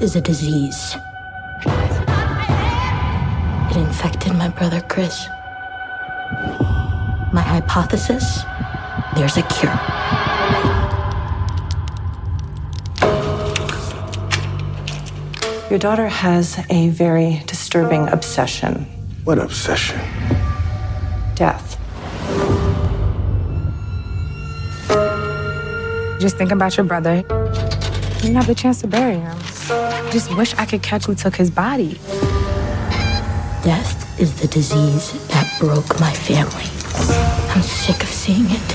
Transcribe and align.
Is 0.00 0.16
a 0.16 0.20
disease. 0.20 0.96
It 3.70 3.76
infected 3.76 4.34
my 4.34 4.48
brother 4.48 4.80
Chris. 4.82 5.26
My 7.32 7.42
hypothesis 7.42 8.44
there's 9.16 9.36
a 9.36 9.42
cure. 9.42 9.70
Your 15.70 15.78
daughter 15.78 16.06
has 16.08 16.64
a 16.70 16.90
very 16.90 17.42
disturbing 17.46 18.06
obsession 18.08 18.86
What 19.24 19.38
obsession? 19.38 19.98
death. 21.34 21.78
Just 26.20 26.36
think 26.36 26.52
about 26.52 26.76
your 26.76 26.84
brother. 26.84 27.16
You 27.16 28.20
didn't 28.20 28.36
have 28.36 28.46
the 28.46 28.54
chance 28.54 28.80
to 28.82 28.86
bury 28.86 29.16
him. 29.16 29.36
I 29.70 30.10
just 30.12 30.34
wish 30.36 30.54
I 30.54 30.66
could 30.66 30.82
catch 30.82 31.06
who 31.06 31.14
took 31.14 31.36
his 31.36 31.50
body. 31.50 31.94
Death 33.64 34.20
is 34.20 34.38
the 34.40 34.48
disease 34.48 35.12
that 35.28 35.50
broke 35.58 35.98
my 36.00 36.12
family. 36.12 36.64
I'm 37.50 37.62
sick 37.62 38.02
of 38.02 38.08
seeing 38.08 38.46
it. 38.48 38.73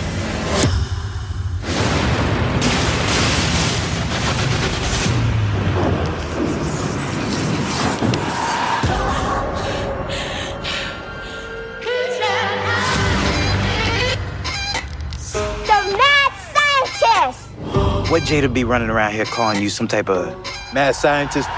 Jada 18.29 18.53
be 18.53 18.63
running 18.63 18.91
around 18.91 19.13
here 19.13 19.25
calling 19.25 19.59
you 19.59 19.69
some 19.69 19.87
type 19.87 20.07
of 20.07 20.27
mad 20.71 20.91
scientist? 20.91 21.49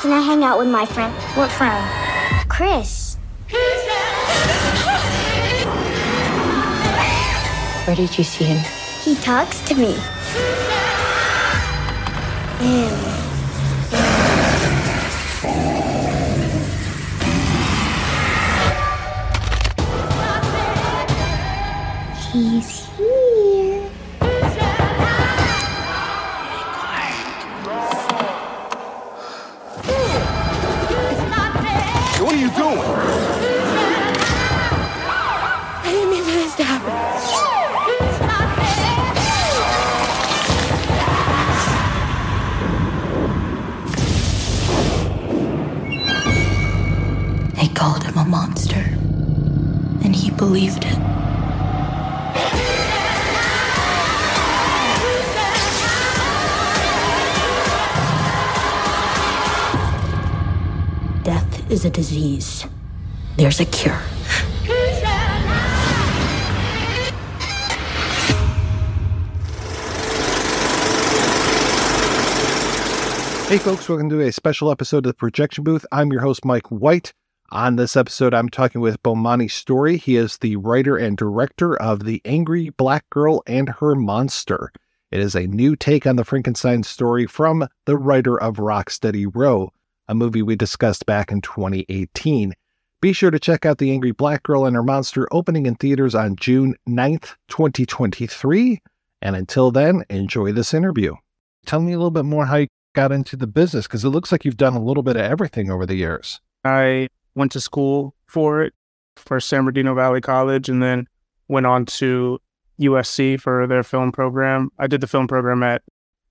Can 0.00 0.12
I 0.12 0.22
hang 0.22 0.44
out 0.44 0.58
with 0.58 0.68
my 0.68 0.86
friend? 0.86 1.12
What 1.36 1.50
friend? 1.50 2.48
Chris. 2.48 3.18
Where 7.84 7.94
did 7.94 8.16
you 8.16 8.24
see 8.24 8.44
him? 8.44 8.64
He 9.02 9.14
talks 9.16 9.60
to 9.68 9.74
me. 9.74 9.94
Ew. 12.62 13.17
Is 61.70 61.84
a 61.84 61.90
disease. 61.90 62.66
There's 63.36 63.60
a 63.60 63.66
cure. 63.66 64.00
Hey, 73.48 73.58
folks, 73.58 73.88
welcome 73.88 74.10
to 74.10 74.20
a 74.20 74.32
special 74.32 74.70
episode 74.70 75.06
of 75.06 75.10
the 75.10 75.14
Projection 75.14 75.64
Booth. 75.64 75.86
I'm 75.92 76.10
your 76.10 76.20
host, 76.20 76.44
Mike 76.44 76.66
White. 76.68 77.12
On 77.50 77.76
this 77.76 77.96
episode, 77.96 78.34
I'm 78.34 78.50
talking 78.50 78.82
with 78.82 79.02
Bomani 79.02 79.50
Story. 79.50 79.96
He 79.96 80.16
is 80.16 80.36
the 80.36 80.56
writer 80.56 80.96
and 80.98 81.16
director 81.16 81.74
of 81.80 82.04
The 82.04 82.20
Angry 82.26 82.68
Black 82.70 83.08
Girl 83.08 83.42
and 83.46 83.70
Her 83.70 83.94
Monster. 83.94 84.70
It 85.10 85.20
is 85.20 85.34
a 85.34 85.46
new 85.46 85.76
take 85.76 86.06
on 86.06 86.16
the 86.16 86.24
Frankenstein 86.24 86.82
story 86.82 87.26
from 87.26 87.66
the 87.86 87.96
writer 87.96 88.38
of 88.38 88.56
Rocksteady 88.56 89.30
Row, 89.34 89.72
a 90.08 90.14
movie 90.14 90.42
we 90.42 90.56
discussed 90.56 91.06
back 91.06 91.30
in 91.30 91.40
2018. 91.40 92.54
Be 93.00 93.12
sure 93.12 93.30
to 93.30 93.38
check 93.38 93.64
out 93.64 93.78
The 93.78 93.92
Angry 93.92 94.10
Black 94.10 94.42
Girl 94.42 94.64
and 94.64 94.74
Her 94.74 94.82
Monster 94.82 95.28
opening 95.30 95.66
in 95.66 95.76
theaters 95.76 96.14
on 96.14 96.34
June 96.36 96.74
9th, 96.88 97.36
2023. 97.48 98.80
And 99.22 99.36
until 99.36 99.70
then, 99.70 100.04
enjoy 100.10 100.52
this 100.52 100.74
interview. 100.74 101.14
Tell 101.66 101.80
me 101.80 101.92
a 101.92 101.96
little 101.96 102.10
bit 102.10 102.24
more 102.24 102.46
how 102.46 102.56
you 102.56 102.68
got 102.94 103.12
into 103.12 103.36
the 103.36 103.46
business 103.46 103.86
because 103.86 104.04
it 104.04 104.08
looks 104.08 104.32
like 104.32 104.44
you've 104.44 104.56
done 104.56 104.74
a 104.74 104.82
little 104.82 105.02
bit 105.02 105.16
of 105.16 105.22
everything 105.22 105.70
over 105.70 105.86
the 105.86 105.94
years. 105.94 106.40
I 106.64 107.08
went 107.34 107.52
to 107.52 107.60
school 107.60 108.14
for 108.26 108.62
it, 108.62 108.74
for 109.16 109.38
San 109.38 109.60
Bernardino 109.60 109.94
Valley 109.94 110.20
College, 110.20 110.68
and 110.68 110.82
then 110.82 111.06
went 111.46 111.66
on 111.66 111.86
to 111.86 112.40
USC 112.80 113.40
for 113.40 113.66
their 113.66 113.82
film 113.82 114.12
program. 114.12 114.70
I 114.78 114.86
did 114.86 115.00
the 115.00 115.06
film 115.06 115.28
program 115.28 115.62
at 115.62 115.82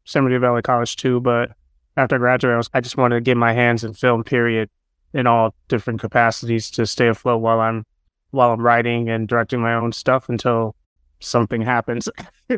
San 0.05 0.23
Bernardino 0.23 0.47
Valley 0.47 0.61
College 0.61 0.95
too, 0.95 1.21
but 1.21 1.51
after 1.97 2.15
I 2.15 2.19
graduated, 2.19 2.53
I, 2.53 2.57
was, 2.57 2.69
I 2.75 2.81
just 2.81 2.95
wanted 2.95 3.15
to 3.15 3.21
get 3.21 3.35
my 3.37 3.53
hands 3.53 3.83
in 3.83 3.93
film, 3.93 4.23
period, 4.23 4.69
in 5.13 5.27
all 5.27 5.53
different 5.67 5.99
capacities 5.99 6.69
to 6.71 6.85
stay 6.85 7.07
afloat 7.07 7.41
while 7.41 7.59
I'm 7.59 7.83
while 8.31 8.51
I'm 8.51 8.61
writing 8.61 9.09
and 9.09 9.27
directing 9.27 9.61
my 9.61 9.73
own 9.73 9.91
stuff 9.93 10.29
until 10.29 10.75
something 11.19 11.61
happens. 11.61 12.09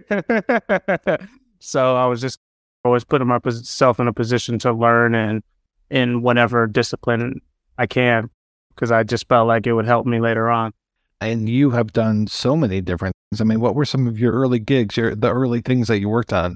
so 1.60 1.96
I 1.96 2.06
was 2.08 2.22
just 2.22 2.40
always 2.84 3.04
putting 3.04 3.28
myself 3.28 4.00
in 4.00 4.08
a 4.08 4.14
position 4.14 4.58
to 4.60 4.74
learn 4.74 5.14
and 5.16 5.44
in 5.90 6.22
whatever 6.22 6.66
discipline 6.68 7.40
I 7.78 7.86
can 7.86 8.30
because 8.74 8.92
I 8.92 9.04
just 9.04 9.28
felt 9.28 9.48
like 9.48 9.68
it 9.68 9.74
would 9.74 9.86
help 9.86 10.06
me 10.06 10.20
later 10.20 10.50
on. 10.50 10.74
And 11.22 11.48
you 11.48 11.70
have 11.72 11.94
done 11.94 12.28
so 12.28 12.56
many 12.56 12.82
different 12.82 13.14
things. 13.30 13.42
I 13.42 13.44
mean, 13.44 13.60
what 13.60 13.76
were 13.76 13.86
some 13.86 14.08
of 14.08 14.18
your 14.20 14.34
early 14.34 14.60
gigs, 14.60 14.98
your 14.98 15.16
the 15.16 15.32
early 15.32 15.62
things 15.62 15.88
that 15.88 16.00
you 16.00 16.10
worked 16.10 16.34
on? 16.34 16.56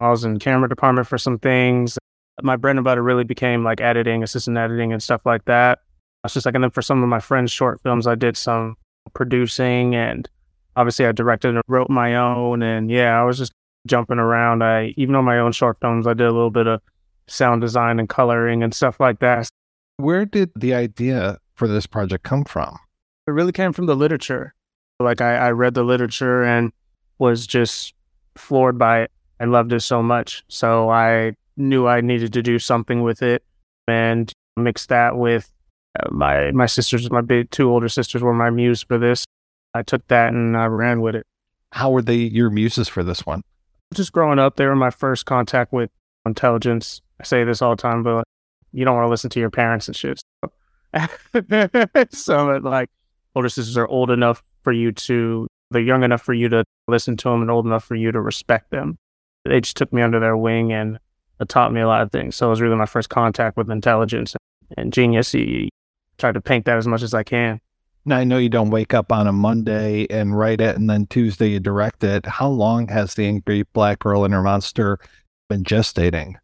I 0.00 0.10
was 0.10 0.24
in 0.24 0.38
camera 0.38 0.68
department 0.68 1.06
for 1.06 1.18
some 1.18 1.38
things. 1.38 1.98
My 2.42 2.56
bread 2.56 2.76
and 2.76 2.84
butter 2.84 3.02
really 3.02 3.24
became 3.24 3.64
like 3.64 3.80
editing, 3.80 4.22
assistant 4.22 4.56
editing, 4.56 4.92
and 4.92 5.02
stuff 5.02 5.22
like 5.24 5.44
that. 5.46 5.80
I 6.22 6.26
was 6.26 6.34
just 6.34 6.46
like, 6.46 6.54
and 6.54 6.64
then 6.64 6.70
for 6.70 6.82
some 6.82 7.02
of 7.02 7.08
my 7.08 7.20
friends' 7.20 7.52
short 7.52 7.80
films, 7.82 8.06
I 8.06 8.14
did 8.14 8.36
some 8.36 8.76
producing, 9.14 9.94
and 9.94 10.28
obviously 10.76 11.06
I 11.06 11.12
directed 11.12 11.54
and 11.54 11.62
wrote 11.66 11.90
my 11.90 12.16
own. 12.16 12.62
And 12.62 12.90
yeah, 12.90 13.20
I 13.20 13.24
was 13.24 13.38
just 13.38 13.52
jumping 13.86 14.18
around. 14.18 14.62
I 14.62 14.94
even 14.96 15.14
on 15.14 15.24
my 15.24 15.38
own 15.38 15.52
short 15.52 15.78
films, 15.80 16.06
I 16.06 16.14
did 16.14 16.26
a 16.26 16.32
little 16.32 16.50
bit 16.50 16.66
of 16.66 16.80
sound 17.26 17.60
design 17.60 17.98
and 17.98 18.08
coloring 18.08 18.62
and 18.62 18.74
stuff 18.74 19.00
like 19.00 19.20
that. 19.20 19.48
Where 19.96 20.24
did 20.24 20.50
the 20.56 20.74
idea 20.74 21.38
for 21.54 21.68
this 21.68 21.86
project 21.86 22.24
come 22.24 22.44
from? 22.44 22.78
It 23.26 23.32
really 23.32 23.52
came 23.52 23.72
from 23.72 23.86
the 23.86 23.96
literature. 23.96 24.54
Like 24.98 25.20
I, 25.20 25.36
I 25.36 25.50
read 25.52 25.74
the 25.74 25.82
literature 25.82 26.42
and 26.42 26.72
was 27.18 27.46
just 27.46 27.94
floored 28.36 28.78
by 28.78 29.02
it. 29.02 29.10
I 29.38 29.44
loved 29.44 29.72
it 29.72 29.80
so 29.80 30.02
much. 30.02 30.42
So 30.48 30.90
I 30.90 31.34
knew 31.56 31.86
I 31.86 32.00
needed 32.00 32.32
to 32.34 32.42
do 32.42 32.58
something 32.58 33.02
with 33.02 33.22
it 33.22 33.42
and 33.88 34.32
mix 34.56 34.86
that 34.86 35.16
with 35.16 35.50
uh, 35.98 36.08
my 36.10 36.50
my 36.52 36.66
sisters. 36.66 37.10
My 37.10 37.20
big 37.20 37.50
two 37.50 37.70
older 37.70 37.88
sisters 37.88 38.22
were 38.22 38.34
my 38.34 38.50
muse 38.50 38.82
for 38.82 38.98
this. 38.98 39.24
I 39.74 39.82
took 39.82 40.06
that 40.08 40.32
and 40.32 40.56
I 40.56 40.66
ran 40.66 41.00
with 41.00 41.14
it. 41.14 41.26
How 41.72 41.90
were 41.90 42.02
they 42.02 42.16
your 42.16 42.50
muses 42.50 42.88
for 42.88 43.04
this 43.04 43.24
one? 43.24 43.42
Just 43.94 44.12
growing 44.12 44.38
up, 44.38 44.56
they 44.56 44.66
were 44.66 44.76
my 44.76 44.90
first 44.90 45.26
contact 45.26 45.72
with 45.72 45.90
intelligence. 46.26 47.00
I 47.20 47.24
say 47.24 47.44
this 47.44 47.62
all 47.62 47.76
the 47.76 47.82
time, 47.82 48.02
but 48.02 48.24
you 48.72 48.84
don't 48.84 48.96
want 48.96 49.06
to 49.06 49.10
listen 49.10 49.30
to 49.30 49.40
your 49.40 49.50
parents 49.50 49.88
and 49.88 49.96
shit. 49.96 50.20
So 50.44 50.52
so 52.10 52.60
like 52.62 52.90
older 53.34 53.48
sisters 53.48 53.76
are 53.76 53.86
old 53.86 54.10
enough 54.10 54.42
for 54.62 54.72
you 54.72 54.92
to, 54.92 55.46
they're 55.70 55.82
young 55.82 56.02
enough 56.02 56.22
for 56.22 56.34
you 56.34 56.48
to 56.48 56.64
listen 56.88 57.16
to 57.16 57.28
them 57.28 57.42
and 57.42 57.50
old 57.50 57.66
enough 57.66 57.84
for 57.84 57.94
you 57.94 58.10
to 58.12 58.20
respect 58.20 58.70
them. 58.70 58.98
They 59.44 59.60
just 59.60 59.76
took 59.76 59.92
me 59.92 60.02
under 60.02 60.20
their 60.20 60.36
wing 60.36 60.72
and 60.72 60.98
it 61.40 61.48
taught 61.48 61.72
me 61.72 61.80
a 61.80 61.88
lot 61.88 62.02
of 62.02 62.12
things. 62.12 62.36
So 62.36 62.46
it 62.46 62.50
was 62.50 62.60
really 62.60 62.76
my 62.76 62.86
first 62.86 63.08
contact 63.08 63.56
with 63.56 63.70
intelligence 63.70 64.36
and 64.76 64.92
genius. 64.92 65.34
You 65.34 65.68
try 66.18 66.32
to 66.32 66.40
paint 66.40 66.66
that 66.66 66.76
as 66.76 66.86
much 66.86 67.02
as 67.02 67.14
I 67.14 67.22
can. 67.22 67.60
Now, 68.04 68.16
I 68.16 68.24
know 68.24 68.38
you 68.38 68.48
don't 68.48 68.70
wake 68.70 68.94
up 68.94 69.12
on 69.12 69.26
a 69.26 69.32
Monday 69.32 70.06
and 70.08 70.36
write 70.36 70.60
it, 70.60 70.76
and 70.76 70.88
then 70.88 71.06
Tuesday 71.06 71.50
you 71.50 71.60
direct 71.60 72.02
it. 72.02 72.24
How 72.24 72.48
long 72.48 72.88
has 72.88 73.14
the 73.14 73.26
Angry 73.26 73.64
Black 73.74 73.98
Girl 73.98 74.24
and 74.24 74.32
Her 74.32 74.42
Monster 74.42 74.98
been 75.48 75.64
gestating? 75.64 76.36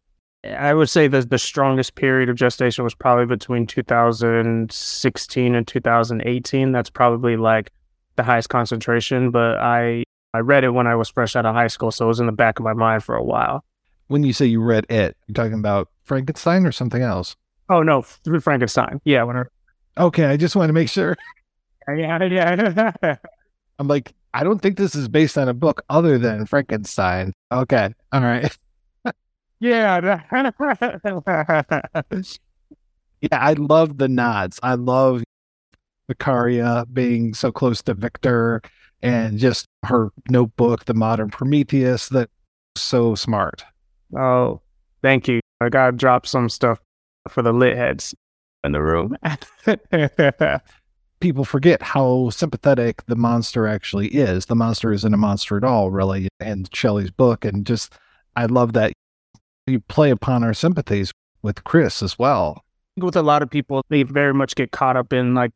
I 0.43 0.73
would 0.73 0.89
say 0.89 1.07
that 1.07 1.29
the 1.29 1.39
strongest 1.39 1.95
period 1.95 2.29
of 2.29 2.35
gestation 2.35 2.83
was 2.83 2.93
probably 2.93 3.25
between 3.25 3.65
2016 3.65 5.55
and 5.55 5.67
2018. 5.67 6.71
That's 6.71 6.89
probably 6.91 7.37
like 7.37 7.71
the 8.17 8.23
highest 8.23 8.49
concentration. 8.49 9.31
But 9.31 9.57
I 9.57 10.03
I 10.33 10.39
read 10.39 10.63
it 10.63 10.69
when 10.69 10.85
I 10.85 10.95
was 10.95 11.09
fresh 11.09 11.35
out 11.35 11.45
of 11.45 11.55
high 11.55 11.67
school, 11.67 11.91
so 11.91 12.05
it 12.05 12.09
was 12.09 12.19
in 12.19 12.27
the 12.27 12.31
back 12.31 12.59
of 12.59 12.65
my 12.65 12.73
mind 12.73 13.03
for 13.03 13.15
a 13.15 13.23
while. 13.23 13.63
When 14.07 14.23
you 14.23 14.33
say 14.33 14.45
you 14.45 14.61
read 14.61 14.85
it, 14.89 15.17
you're 15.27 15.33
talking 15.33 15.59
about 15.59 15.89
Frankenstein 16.03 16.65
or 16.65 16.71
something 16.71 17.01
else? 17.01 17.35
Oh 17.69 17.83
no, 17.83 18.01
through 18.01 18.39
Frankenstein. 18.39 19.01
Yeah, 19.03 19.23
when 19.23 19.37
I... 19.37 19.43
Okay, 19.97 20.25
I 20.25 20.37
just 20.37 20.55
want 20.55 20.69
to 20.69 20.73
make 20.73 20.89
sure. 20.89 21.17
Yeah, 21.95 22.21
yeah. 22.23 23.15
I'm 23.79 23.87
like, 23.87 24.13
I 24.33 24.43
don't 24.43 24.61
think 24.61 24.77
this 24.77 24.93
is 24.93 25.07
based 25.07 25.37
on 25.37 25.47
a 25.47 25.53
book 25.53 25.83
other 25.89 26.17
than 26.17 26.45
Frankenstein. 26.45 27.33
Okay, 27.51 27.93
all 28.11 28.21
right. 28.21 28.57
yeah. 29.61 30.21
yeah, 33.21 33.29
I 33.31 33.53
love 33.53 33.97
the 33.97 34.09
nods. 34.09 34.59
I 34.61 34.73
love 34.73 35.23
Vicaria 36.11 36.85
being 36.91 37.33
so 37.33 37.51
close 37.53 37.81
to 37.83 37.93
Victor 37.93 38.61
and 39.01 39.37
just 39.39 39.67
her 39.85 40.09
notebook, 40.29 40.85
The 40.85 40.93
Modern 40.93 41.29
Prometheus, 41.29 42.09
that 42.09 42.29
so 42.75 43.15
smart. 43.15 43.63
Oh, 44.15 44.61
thank 45.01 45.27
you. 45.27 45.39
I 45.59 45.69
gotta 45.69 45.95
drop 45.95 46.27
some 46.27 46.49
stuff 46.49 46.79
for 47.27 47.41
the 47.41 47.51
lit 47.51 47.75
heads 47.75 48.13
in 48.63 48.71
the 48.71 48.81
room. 48.81 49.17
People 51.19 51.45
forget 51.45 51.81
how 51.81 52.29
sympathetic 52.29 53.03
the 53.07 53.15
monster 53.15 53.65
actually 53.65 54.07
is. 54.09 54.45
The 54.45 54.55
monster 54.55 54.91
isn't 54.93 55.13
a 55.13 55.17
monster 55.17 55.57
at 55.57 55.63
all, 55.63 55.89
really, 55.89 56.27
in 56.39 56.67
Shelley's 56.71 57.09
book. 57.09 57.43
And 57.43 57.65
just, 57.65 57.93
I 58.35 58.45
love 58.45 58.73
that 58.73 58.93
you 59.65 59.79
play 59.79 60.11
upon 60.11 60.43
our 60.43 60.53
sympathies 60.53 61.11
with 61.41 61.63
Chris 61.63 62.03
as 62.03 62.19
well. 62.19 62.63
With 62.97 63.15
a 63.15 63.23
lot 63.23 63.41
of 63.41 63.49
people, 63.49 63.83
they 63.89 64.03
very 64.03 64.33
much 64.33 64.55
get 64.55 64.71
caught 64.71 64.95
up 64.95 65.11
in 65.11 65.33
like 65.33 65.51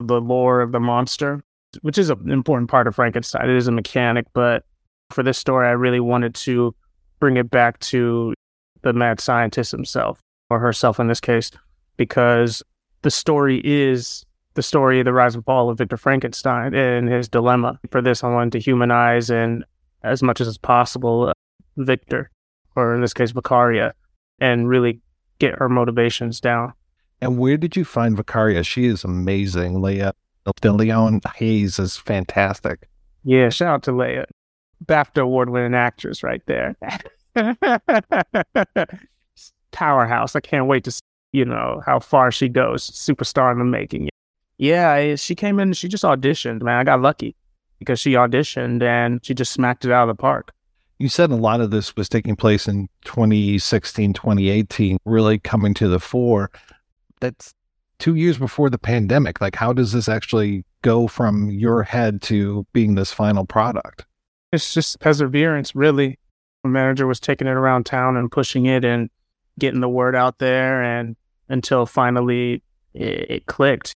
the 0.00 0.20
lore 0.20 0.62
of 0.62 0.72
the 0.72 0.80
monster, 0.80 1.42
which 1.82 1.98
is 1.98 2.08
an 2.08 2.30
important 2.30 2.70
part 2.70 2.86
of 2.86 2.94
Frankenstein. 2.94 3.48
It 3.48 3.56
is 3.56 3.68
a 3.68 3.72
mechanic, 3.72 4.26
but 4.32 4.64
for 5.10 5.22
this 5.22 5.38
story, 5.38 5.66
I 5.68 5.72
really 5.72 6.00
wanted 6.00 6.34
to 6.36 6.74
bring 7.22 7.36
it 7.36 7.52
back 7.52 7.78
to 7.78 8.34
the 8.82 8.92
mad 8.92 9.20
scientist 9.20 9.70
himself, 9.70 10.20
or 10.50 10.58
herself 10.58 10.98
in 10.98 11.06
this 11.06 11.20
case, 11.20 11.52
because 11.96 12.64
the 13.02 13.12
story 13.12 13.60
is 13.62 14.26
the 14.54 14.62
story 14.62 14.98
of 14.98 15.04
the 15.04 15.12
rise 15.12 15.36
and 15.36 15.44
fall 15.44 15.70
of 15.70 15.78
Victor 15.78 15.96
Frankenstein 15.96 16.74
and 16.74 17.08
his 17.08 17.28
dilemma. 17.28 17.78
For 17.92 18.02
this, 18.02 18.24
I 18.24 18.28
wanted 18.28 18.50
to 18.54 18.58
humanize 18.58 19.30
and, 19.30 19.64
as 20.02 20.20
much 20.20 20.40
as 20.40 20.58
possible, 20.58 21.28
uh, 21.28 21.32
Victor, 21.76 22.28
or 22.74 22.92
in 22.92 23.02
this 23.02 23.14
case, 23.14 23.30
Vicaria, 23.30 23.92
and 24.40 24.68
really 24.68 25.00
get 25.38 25.54
her 25.60 25.68
motivations 25.68 26.40
down. 26.40 26.72
And 27.20 27.38
where 27.38 27.56
did 27.56 27.76
you 27.76 27.84
find 27.84 28.16
Vicaria? 28.16 28.66
She 28.66 28.86
is 28.86 29.04
amazing. 29.04 29.80
Laya 29.80 30.12
DeLeon 30.60 31.24
Hayes 31.36 31.78
is 31.78 31.96
fantastic. 31.96 32.88
Yeah, 33.22 33.48
shout 33.48 33.74
out 33.74 33.82
to 33.84 33.92
Laya. 33.92 34.24
BAFTA 34.86 35.22
award 35.22 35.50
winning 35.50 35.74
actress 35.74 36.22
right 36.22 36.42
there. 36.46 36.76
Powerhouse. 39.70 40.36
I 40.36 40.40
can't 40.40 40.66
wait 40.66 40.84
to 40.84 40.90
see, 40.90 41.00
you 41.32 41.44
know, 41.44 41.82
how 41.86 41.98
far 42.00 42.30
she 42.30 42.48
goes. 42.48 42.90
Superstar 42.90 43.52
in 43.52 43.58
the 43.58 43.64
making. 43.64 44.08
Yeah, 44.58 45.16
she 45.16 45.34
came 45.34 45.58
in, 45.58 45.72
she 45.72 45.88
just 45.88 46.04
auditioned, 46.04 46.62
man. 46.62 46.78
I 46.78 46.84
got 46.84 47.00
lucky 47.00 47.34
because 47.78 47.98
she 47.98 48.12
auditioned 48.12 48.82
and 48.82 49.24
she 49.24 49.34
just 49.34 49.52
smacked 49.52 49.84
it 49.84 49.90
out 49.90 50.08
of 50.08 50.16
the 50.16 50.20
park. 50.20 50.52
You 50.98 51.08
said 51.08 51.32
a 51.32 51.36
lot 51.36 51.60
of 51.60 51.72
this 51.72 51.96
was 51.96 52.08
taking 52.08 52.36
place 52.36 52.68
in 52.68 52.88
2016, 53.04 54.12
2018, 54.12 54.98
really 55.04 55.38
coming 55.40 55.74
to 55.74 55.88
the 55.88 55.98
fore. 55.98 56.50
That's 57.20 57.54
two 57.98 58.14
years 58.14 58.38
before 58.38 58.70
the 58.70 58.78
pandemic. 58.78 59.40
Like, 59.40 59.56
how 59.56 59.72
does 59.72 59.92
this 59.92 60.08
actually 60.08 60.64
go 60.82 61.08
from 61.08 61.50
your 61.50 61.82
head 61.82 62.22
to 62.22 62.66
being 62.72 62.94
this 62.94 63.12
final 63.12 63.44
product? 63.44 64.04
It's 64.52 64.74
just 64.74 65.00
perseverance, 65.00 65.74
really. 65.74 66.18
The 66.62 66.68
manager 66.68 67.06
was 67.06 67.18
taking 67.18 67.46
it 67.48 67.52
around 67.52 67.84
town 67.84 68.16
and 68.16 68.30
pushing 68.30 68.66
it 68.66 68.84
and 68.84 69.10
getting 69.58 69.80
the 69.80 69.88
word 69.88 70.14
out 70.14 70.38
there, 70.38 70.82
and 70.82 71.16
until 71.48 71.86
finally 71.86 72.62
it, 72.94 73.30
it 73.30 73.46
clicked. 73.46 73.92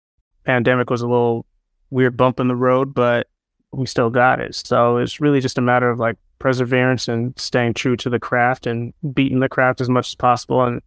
Pandemic 0.46 0.90
was 0.90 1.02
a 1.02 1.08
little 1.08 1.46
weird 1.90 2.18
bump 2.18 2.40
in 2.40 2.48
the 2.48 2.56
road, 2.56 2.94
but 2.94 3.28
we 3.72 3.86
still 3.86 4.10
got 4.10 4.40
it. 4.40 4.56
So 4.56 4.98
it's 4.98 5.20
really 5.20 5.42
just 5.42 5.58
a 5.58 5.62
matter 5.62 5.90
of 5.90 6.00
like 6.00 6.18
perseverance 6.40 7.08
and 7.08 7.38
staying 7.40 7.74
true 7.74 7.96
to 7.98 8.10
the 8.10 8.20
craft 8.20 8.68
and 8.68 8.94
beating 9.14 9.40
the 9.40 9.50
craft 9.50 9.82
as 9.82 9.90
much 9.90 10.10
as 10.10 10.16
possible 10.16 10.64
and 10.64 10.82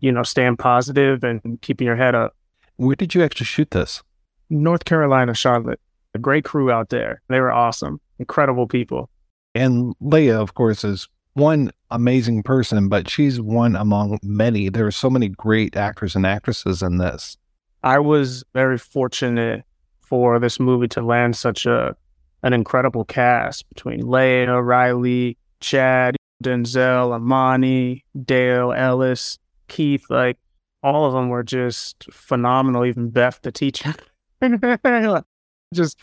you 0.00 0.10
know 0.10 0.22
staying 0.22 0.56
positive 0.56 1.22
and 1.24 1.58
keeping 1.62 1.86
your 1.86 1.96
head 1.96 2.14
up. 2.14 2.34
Where 2.76 2.96
did 2.96 3.14
you 3.14 3.22
actually 3.22 3.46
shoot 3.46 3.70
this? 3.70 4.02
North 4.50 4.84
Carolina, 4.84 5.34
Charlotte. 5.34 5.80
A 6.14 6.18
great 6.18 6.44
crew 6.44 6.70
out 6.70 6.90
there. 6.90 7.22
They 7.28 7.40
were 7.40 7.52
awesome, 7.52 8.00
incredible 8.18 8.66
people. 8.66 9.10
And 9.54 9.94
Laya, 10.00 10.40
of 10.40 10.54
course, 10.54 10.84
is 10.84 11.08
one 11.34 11.70
amazing 11.90 12.42
person, 12.42 12.88
but 12.88 13.08
she's 13.08 13.40
one 13.40 13.76
among 13.76 14.18
many. 14.22 14.68
There 14.68 14.86
are 14.86 14.92
so 14.92 15.10
many 15.10 15.28
great 15.28 15.76
actors 15.76 16.16
and 16.16 16.26
actresses 16.26 16.82
in 16.82 16.98
this. 16.98 17.36
I 17.82 17.98
was 17.98 18.44
very 18.54 18.78
fortunate 18.78 19.64
for 20.00 20.38
this 20.38 20.58
movie 20.58 20.88
to 20.88 21.02
land 21.02 21.36
such 21.36 21.66
a 21.66 21.96
an 22.42 22.52
incredible 22.52 23.04
cast 23.06 23.66
between 23.70 24.00
Laya, 24.00 24.60
Riley, 24.60 25.38
Chad, 25.60 26.14
Denzel, 26.42 27.12
Amani, 27.12 28.04
Dale, 28.22 28.72
Ellis, 28.72 29.38
Keith. 29.68 30.04
Like 30.10 30.36
all 30.82 31.06
of 31.06 31.14
them 31.14 31.30
were 31.30 31.42
just 31.42 32.04
phenomenal. 32.12 32.84
Even 32.84 33.08
Beth, 33.08 33.40
the 33.42 33.50
teacher. 33.50 33.94
just 35.74 35.98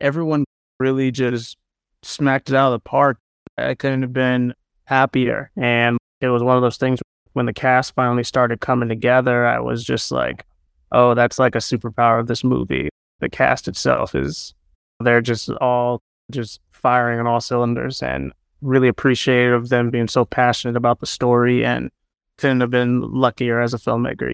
everyone 0.00 0.44
really 0.80 1.10
just 1.10 1.56
smacked 2.02 2.48
it 2.48 2.56
out 2.56 2.72
of 2.72 2.82
the 2.82 2.88
park. 2.88 3.18
I 3.56 3.74
couldn't 3.74 4.02
have 4.02 4.12
been 4.12 4.54
happier. 4.86 5.50
And 5.56 5.98
it 6.20 6.28
was 6.28 6.42
one 6.42 6.56
of 6.56 6.62
those 6.62 6.78
things 6.78 7.00
when 7.34 7.46
the 7.46 7.52
cast 7.52 7.94
finally 7.94 8.24
started 8.24 8.60
coming 8.60 8.88
together, 8.88 9.46
I 9.46 9.60
was 9.60 9.84
just 9.84 10.10
like, 10.10 10.44
oh, 10.90 11.14
that's 11.14 11.38
like 11.38 11.54
a 11.54 11.58
superpower 11.58 12.18
of 12.18 12.26
this 12.26 12.42
movie. 12.42 12.88
The 13.20 13.28
cast 13.28 13.68
itself 13.68 14.14
is, 14.14 14.54
they're 14.98 15.20
just 15.20 15.48
all 15.60 16.00
just 16.30 16.60
firing 16.72 17.20
on 17.20 17.26
all 17.26 17.40
cylinders 17.40 18.02
and 18.02 18.32
really 18.62 18.88
appreciative 18.88 19.62
of 19.62 19.68
them 19.68 19.90
being 19.90 20.08
so 20.08 20.24
passionate 20.24 20.76
about 20.76 21.00
the 21.00 21.06
story 21.06 21.64
and 21.64 21.90
couldn't 22.38 22.60
have 22.60 22.70
been 22.70 23.00
luckier 23.00 23.60
as 23.60 23.74
a 23.74 23.78
filmmaker. 23.78 24.32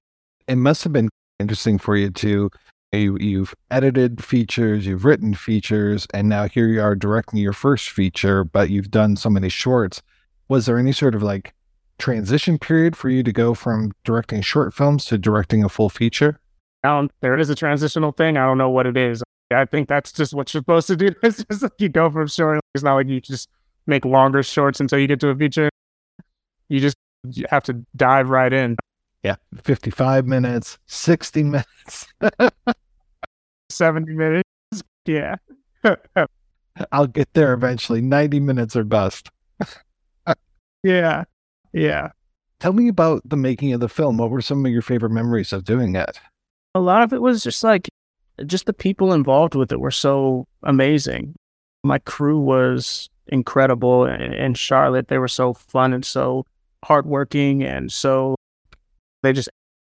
It 0.48 0.56
must 0.56 0.84
have 0.84 0.92
been 0.92 1.08
interesting 1.38 1.78
for 1.78 1.96
you 1.96 2.10
to 2.10 2.50
you, 2.92 3.16
you've 3.18 3.54
edited 3.70 4.24
features, 4.24 4.86
you've 4.86 5.04
written 5.04 5.34
features, 5.34 6.06
and 6.14 6.28
now 6.28 6.48
here 6.48 6.68
you 6.68 6.80
are 6.80 6.94
directing 6.94 7.38
your 7.38 7.52
first 7.52 7.90
feature, 7.90 8.44
but 8.44 8.70
you've 8.70 8.90
done 8.90 9.16
so 9.16 9.28
many 9.28 9.48
shorts. 9.48 10.02
Was 10.48 10.66
there 10.66 10.78
any 10.78 10.92
sort 10.92 11.14
of 11.14 11.22
like 11.22 11.54
transition 11.98 12.58
period 12.58 12.96
for 12.96 13.08
you 13.08 13.22
to 13.22 13.32
go 13.32 13.54
from 13.54 13.92
directing 14.04 14.40
short 14.40 14.74
films 14.74 15.04
to 15.06 15.18
directing 15.18 15.64
a 15.64 15.68
full 15.68 15.88
feature? 15.88 16.40
Don't, 16.82 17.10
there 17.20 17.36
is 17.36 17.50
a 17.50 17.54
transitional 17.54 18.12
thing. 18.12 18.36
I 18.36 18.46
don't 18.46 18.58
know 18.58 18.70
what 18.70 18.86
it 18.86 18.96
is. 18.96 19.22
I 19.50 19.64
think 19.64 19.88
that's 19.88 20.12
just 20.12 20.34
what 20.34 20.52
you're 20.52 20.60
supposed 20.60 20.86
to 20.88 20.96
do. 20.96 21.10
It's 21.22 21.44
just 21.44 21.62
like 21.62 21.72
you 21.78 21.88
go 21.88 22.10
from 22.10 22.26
short. 22.28 22.60
It's 22.74 22.84
not 22.84 22.94
like 22.94 23.08
you 23.08 23.20
just 23.20 23.48
make 23.86 24.04
longer 24.04 24.42
shorts 24.42 24.80
until 24.80 24.98
you 24.98 25.06
get 25.06 25.20
to 25.20 25.28
a 25.28 25.36
feature. 25.36 25.70
You 26.68 26.80
just 26.80 26.96
you 27.30 27.46
have 27.50 27.62
to 27.64 27.84
dive 27.94 28.28
right 28.28 28.52
in. 28.52 28.76
Yeah, 29.26 29.34
55 29.60 30.24
minutes, 30.28 30.78
60 30.86 31.42
minutes, 31.42 32.06
70 33.70 34.12
minutes. 34.12 34.48
Yeah. 35.04 35.34
I'll 36.92 37.08
get 37.08 37.34
there 37.34 37.52
eventually. 37.52 38.00
90 38.00 38.38
minutes 38.38 38.76
or 38.76 38.84
best. 38.84 39.30
yeah. 40.84 41.24
Yeah. 41.72 42.10
Tell 42.60 42.72
me 42.72 42.86
about 42.86 43.22
the 43.24 43.36
making 43.36 43.72
of 43.72 43.80
the 43.80 43.88
film. 43.88 44.18
What 44.18 44.30
were 44.30 44.40
some 44.40 44.64
of 44.64 44.70
your 44.70 44.80
favorite 44.80 45.10
memories 45.10 45.52
of 45.52 45.64
doing 45.64 45.96
it? 45.96 46.20
A 46.76 46.80
lot 46.80 47.02
of 47.02 47.12
it 47.12 47.20
was 47.20 47.42
just 47.42 47.64
like, 47.64 47.88
just 48.46 48.66
the 48.66 48.72
people 48.72 49.12
involved 49.12 49.56
with 49.56 49.72
it 49.72 49.80
were 49.80 49.90
so 49.90 50.46
amazing. 50.62 51.34
My 51.82 51.98
crew 51.98 52.38
was 52.38 53.10
incredible 53.26 54.06
in 54.06 54.54
Charlotte. 54.54 55.08
They 55.08 55.18
were 55.18 55.26
so 55.26 55.52
fun 55.52 55.92
and 55.92 56.04
so 56.04 56.46
hardworking 56.84 57.64
and 57.64 57.90
so 57.90 58.36
they 59.26 59.32
just 59.32 59.48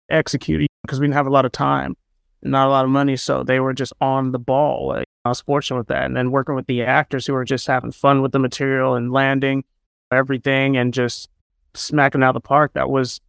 execute 0.09 0.66
because 0.83 0.99
we 0.99 1.07
didn't 1.07 1.14
have 1.14 1.26
a 1.26 1.31
lot 1.31 1.45
of 1.45 1.52
time, 1.52 1.97
not 2.43 2.66
a 2.66 2.71
lot 2.71 2.85
of 2.85 2.90
money. 2.90 3.16
So 3.16 3.43
they 3.43 3.61
were 3.61 3.75
just 3.75 3.93
on 4.00 4.33
the 4.33 4.38
ball. 4.38 4.88
Like, 4.88 5.07
I 5.25 5.28
was 5.28 5.40
fortunate 5.40 5.78
with 5.78 5.88
that. 5.88 6.07
And 6.07 6.16
then 6.16 6.31
working 6.31 6.55
with 6.55 6.66
the 6.66 6.83
actors 6.83 7.26
who 7.26 7.35
were 7.35 7.45
just 7.45 7.66
having 7.66 7.93
fun 7.93 8.23
with 8.23 8.33
the 8.33 8.38
material 8.38 8.95
and 8.95 9.12
landing 9.12 9.64
everything 10.12 10.76
and 10.76 10.95
just 10.95 11.28
smacking 11.75 12.23
out 12.23 12.33
the 12.33 12.40
park. 12.40 12.73
That 12.75 12.88
was 12.88 13.21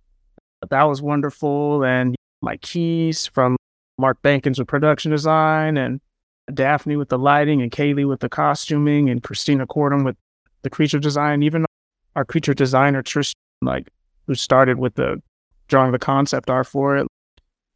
that 0.70 0.84
was 0.84 1.02
wonderful. 1.02 1.84
And 1.84 2.16
Mike 2.42 2.62
Keys 2.62 3.28
from 3.28 3.58
Mark 3.98 4.22
Bankins 4.22 4.60
with 4.60 4.68
production 4.68 5.12
design 5.12 5.78
and 5.78 6.00
Daphne 6.54 6.96
with 6.96 7.10
the 7.10 7.18
lighting 7.18 7.62
and 7.62 7.72
Kaylee 7.72 8.08
with 8.08 8.22
the 8.22 8.30
costuming 8.30 9.10
and 9.10 9.22
Christina 9.22 9.68
Cordum 9.68 10.06
with 10.06 10.16
the 10.62 10.70
creature 10.70 11.00
design. 11.00 11.44
Even 11.44 11.66
our 12.16 12.24
creature 12.24 12.54
designer 12.54 13.04
Trish, 13.04 13.34
like 13.62 13.90
who 14.28 14.36
started 14.36 14.78
with 14.80 14.96
the 14.96 15.22
drawing 15.68 15.92
the 15.92 16.00
concept 16.00 16.50
art 16.50 16.68
for 16.68 16.98
it. 16.98 17.08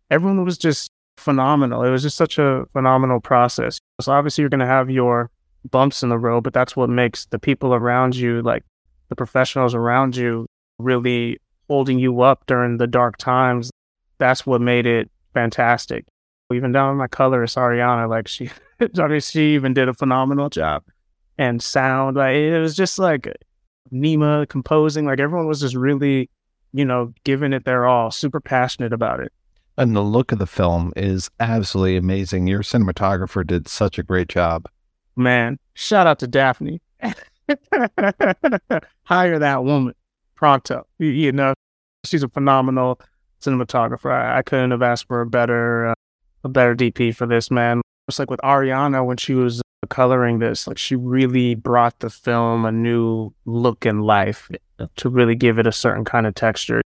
Everyone 0.09 0.43
was 0.43 0.57
just 0.57 0.91
phenomenal. 1.17 1.83
It 1.83 1.89
was 1.89 2.01
just 2.01 2.17
such 2.17 2.37
a 2.37 2.65
phenomenal 2.73 3.19
process. 3.19 3.79
So 4.01 4.11
obviously 4.11 4.41
you're 4.41 4.49
going 4.49 4.59
to 4.59 4.65
have 4.65 4.89
your 4.89 5.29
bumps 5.69 6.03
in 6.03 6.09
the 6.09 6.17
road, 6.17 6.41
but 6.41 6.53
that's 6.53 6.75
what 6.75 6.89
makes 6.89 7.25
the 7.25 7.39
people 7.39 7.73
around 7.73 8.15
you, 8.15 8.41
like 8.41 8.63
the 9.09 9.15
professionals 9.15 9.75
around 9.75 10.15
you, 10.15 10.47
really 10.79 11.37
holding 11.69 11.99
you 11.99 12.21
up 12.21 12.45
during 12.47 12.77
the 12.77 12.87
dark 12.87 13.17
times. 13.17 13.69
That's 14.17 14.45
what 14.45 14.61
made 14.61 14.85
it 14.85 15.09
fantastic. 15.33 16.05
Even 16.53 16.71
down 16.71 16.97
my 16.97 17.07
colorist 17.07 17.55
Ariana, 17.55 18.09
like 18.09 18.27
she, 18.27 18.49
she 19.21 19.53
even 19.53 19.73
did 19.73 19.87
a 19.87 19.93
phenomenal 19.93 20.49
job. 20.49 20.83
And 21.37 21.61
sound, 21.61 22.17
like 22.17 22.35
it 22.35 22.59
was 22.59 22.75
just 22.75 22.99
like 22.99 23.27
Nima 23.91 24.47
composing, 24.49 25.05
like 25.05 25.19
everyone 25.19 25.47
was 25.47 25.61
just 25.61 25.75
really, 25.75 26.29
you 26.73 26.85
know, 26.85 27.13
giving 27.23 27.53
it 27.53 27.65
their 27.65 27.85
all, 27.85 28.11
super 28.11 28.39
passionate 28.39 28.93
about 28.93 29.19
it. 29.19 29.31
And 29.77 29.95
the 29.95 30.01
look 30.01 30.31
of 30.31 30.39
the 30.39 30.47
film 30.47 30.93
is 30.95 31.29
absolutely 31.39 31.97
amazing. 31.97 32.47
Your 32.47 32.61
cinematographer 32.61 33.45
did 33.45 33.67
such 33.67 33.97
a 33.97 34.03
great 34.03 34.27
job. 34.27 34.67
Man, 35.15 35.59
shout 35.73 36.07
out 36.07 36.19
to 36.19 36.27
Daphne. 36.27 36.81
Hire 39.03 39.39
that 39.39 39.63
woman 39.63 39.93
pronto. 40.35 40.85
You, 40.99 41.31
know, 41.31 41.53
she's 42.05 42.23
a 42.23 42.29
phenomenal 42.29 42.99
cinematographer. 43.41 44.11
I, 44.11 44.39
I 44.39 44.41
couldn't 44.41 44.71
have 44.71 44.81
asked 44.81 45.07
for 45.07 45.21
a 45.21 45.25
better, 45.25 45.87
uh, 45.87 45.93
a 46.43 46.49
better 46.49 46.75
DP 46.75 47.15
for 47.15 47.25
this 47.25 47.49
man. 47.49 47.81
It's 48.07 48.19
like 48.19 48.29
with 48.29 48.41
Ariana 48.41 49.05
when 49.05 49.17
she 49.17 49.33
was 49.33 49.61
coloring 49.87 50.39
this, 50.39 50.67
like 50.67 50.77
she 50.77 50.95
really 50.95 51.55
brought 51.55 51.99
the 51.99 52.09
film 52.09 52.65
a 52.65 52.71
new 52.71 53.33
look 53.45 53.85
and 53.85 54.03
life 54.03 54.49
to 54.95 55.09
really 55.09 55.35
give 55.35 55.59
it 55.59 55.67
a 55.67 55.71
certain 55.71 56.05
kind 56.05 56.27
of 56.27 56.35
texture 56.35 56.81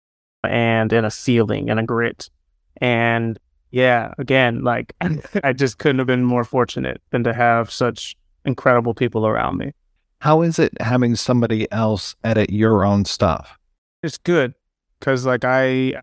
and 0.44 0.92
and 0.94 1.06
a 1.06 1.12
feeling 1.12 1.70
and 1.70 1.80
a 1.80 1.84
grit. 1.84 2.30
And 2.78 3.40
yeah, 3.72 4.14
again, 4.18 4.64
like 4.64 4.94
I 5.44 5.54
just 5.54 5.80
couldn't 5.80 6.00
have 6.00 6.08
been 6.08 6.24
more 6.24 6.44
fortunate 6.44 7.02
than 7.10 7.24
to 7.24 7.34
have 7.34 7.72
such 7.72 8.16
incredible 8.46 8.94
people 8.94 9.26
around 9.26 9.58
me. 9.58 9.72
How 10.20 10.42
is 10.42 10.60
it 10.60 10.72
having 10.80 11.16
somebody 11.16 11.70
else 11.72 12.16
edit 12.24 12.50
your 12.50 12.86
own 12.86 13.06
stuff? 13.06 13.58
It's 14.04 14.18
good 14.18 14.54
because 15.00 15.26
like 15.26 15.44
I 15.44 15.94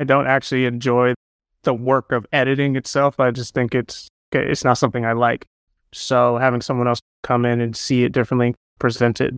I 0.00 0.04
don't 0.04 0.26
actually 0.26 0.66
enjoy 0.66 1.14
the 1.62 1.72
work 1.72 2.12
of 2.12 2.26
editing 2.32 2.76
itself. 2.76 3.20
I 3.20 3.30
just 3.30 3.54
think 3.54 3.74
it's 3.74 4.08
it's 4.32 4.64
not 4.64 4.78
something 4.78 5.04
I 5.04 5.12
like. 5.12 5.46
So 5.92 6.38
having 6.38 6.60
someone 6.60 6.88
else 6.88 7.00
come 7.22 7.44
in 7.44 7.60
and 7.60 7.76
see 7.76 8.04
it 8.04 8.12
differently, 8.12 8.54
present 8.78 9.20
it, 9.20 9.34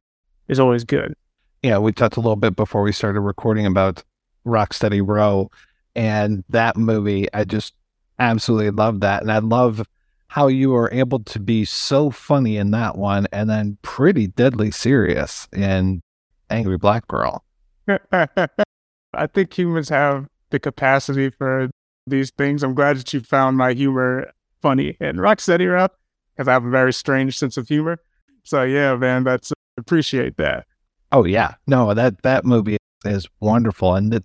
is 0.48 0.60
always 0.60 0.84
good. 0.84 1.14
Yeah, 1.62 1.78
we 1.78 1.92
talked 1.92 2.16
a 2.16 2.20
little 2.20 2.36
bit 2.36 2.56
before 2.56 2.82
we 2.82 2.92
started 2.92 3.20
recording 3.20 3.66
about 3.66 4.02
Rocksteady 4.46 5.02
Row, 5.06 5.50
and 5.96 6.44
that 6.50 6.76
movie. 6.76 7.32
I 7.32 7.44
just 7.44 7.74
absolutely 8.18 8.70
love 8.70 9.00
that, 9.00 9.22
and 9.22 9.32
I 9.32 9.38
love 9.38 9.86
how 10.28 10.48
you 10.48 10.74
are 10.74 10.92
able 10.92 11.20
to 11.20 11.38
be 11.38 11.64
so 11.64 12.10
funny 12.10 12.56
in 12.56 12.72
that 12.72 12.98
one 12.98 13.24
and 13.30 13.48
then 13.48 13.78
pretty 13.82 14.26
deadly 14.26 14.68
serious 14.70 15.46
in 15.52 16.02
Angry 16.50 16.76
Black 16.76 17.06
Girl. 17.06 17.44
I 17.88 19.26
think 19.32 19.56
humans 19.56 19.88
have 19.90 20.26
the 20.50 20.58
capacity 20.58 21.30
for 21.30 21.70
these 22.08 22.30
things. 22.32 22.64
I'm 22.64 22.74
glad 22.74 22.96
that 22.96 23.12
you 23.12 23.20
found 23.20 23.56
my 23.56 23.74
humor 23.74 24.32
funny 24.60 24.96
and 24.98 25.18
Rocksteady 25.18 25.70
Row 25.70 25.88
because 26.34 26.48
I 26.48 26.52
have 26.52 26.64
a 26.64 26.70
very 26.70 26.92
strange 26.92 27.38
sense 27.38 27.56
of 27.56 27.68
humor. 27.68 27.98
So 28.42 28.62
yeah, 28.62 28.94
man, 28.96 29.24
that's 29.24 29.52
appreciate 29.76 30.36
that. 30.36 30.66
Oh 31.12 31.24
yeah, 31.24 31.54
no 31.66 31.94
that 31.94 32.22
that 32.22 32.44
movie 32.44 32.76
is 33.04 33.28
wonderful, 33.40 33.94
and 33.94 34.14
it, 34.14 34.24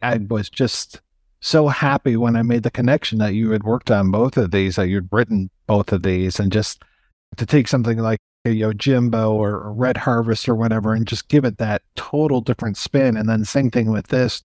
I 0.00 0.18
was 0.28 0.48
just 0.48 1.00
so 1.40 1.68
happy 1.68 2.16
when 2.16 2.36
I 2.36 2.42
made 2.42 2.62
the 2.62 2.70
connection 2.70 3.18
that 3.18 3.34
you 3.34 3.50
had 3.50 3.64
worked 3.64 3.90
on 3.90 4.10
both 4.10 4.36
of 4.36 4.52
these, 4.52 4.76
that 4.76 4.88
you'd 4.88 5.08
written 5.10 5.50
both 5.66 5.92
of 5.92 6.02
these, 6.02 6.38
and 6.38 6.52
just 6.52 6.82
to 7.36 7.46
take 7.46 7.68
something 7.68 7.98
like 7.98 8.20
you 8.44 8.54
know 8.54 8.72
Jimbo 8.72 9.32
or, 9.32 9.72
Red 9.72 9.96
Harvest 9.96 10.48
or 10.48 10.54
whatever, 10.54 10.94
and 10.94 11.06
just 11.06 11.28
give 11.28 11.44
it 11.44 11.58
that 11.58 11.82
total 11.96 12.40
different 12.40 12.76
spin. 12.76 13.16
And 13.16 13.28
then 13.28 13.44
same 13.44 13.70
thing 13.70 13.90
with 13.90 14.08
this. 14.08 14.42